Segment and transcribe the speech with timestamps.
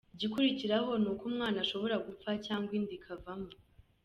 [0.15, 3.49] Igikurikiraho ni uko umwana ashobora gupfa cyangwa inda ikavamo.